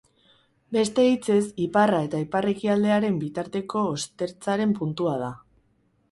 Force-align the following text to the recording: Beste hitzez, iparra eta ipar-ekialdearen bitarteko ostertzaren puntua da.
Beste 0.75 1.03
hitzez, 1.09 1.41
iparra 1.65 1.99
eta 2.05 2.21
ipar-ekialdearen 2.23 3.19
bitarteko 3.25 3.83
ostertzaren 3.91 4.73
puntua 4.81 5.13
da. 5.25 5.29